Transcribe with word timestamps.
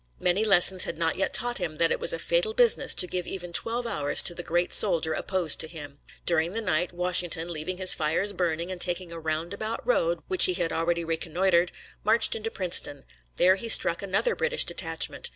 Many 0.19 0.43
lessons 0.43 0.85
had 0.85 0.97
not 0.97 1.15
yet 1.15 1.31
taught 1.31 1.59
him 1.59 1.75
that 1.75 1.91
it 1.91 1.99
was 1.99 2.11
a 2.11 2.17
fatal 2.17 2.55
business 2.55 2.95
to 2.95 3.05
give 3.05 3.27
even 3.27 3.53
twelve 3.53 3.85
hours 3.85 4.23
to 4.23 4.33
the 4.33 4.41
great 4.41 4.73
soldier 4.73 5.13
opposed 5.13 5.59
to 5.59 5.67
him. 5.67 5.99
During 6.25 6.53
the 6.53 6.59
night 6.59 6.91
Washington, 6.91 7.49
leaving 7.53 7.77
his 7.77 7.93
fires 7.93 8.33
burning 8.33 8.71
and 8.71 8.81
taking 8.81 9.11
a 9.11 9.19
roundabout 9.19 9.85
road 9.85 10.23
which 10.27 10.45
he 10.45 10.55
had 10.55 10.73
already 10.73 11.05
reconnoitered, 11.05 11.71
marched 12.03 12.31
to 12.31 12.49
Princeton. 12.49 13.03
There 13.35 13.57
he 13.57 13.69
struck 13.69 14.01
another 14.01 14.33
British 14.35 14.65
detachment. 14.65 15.29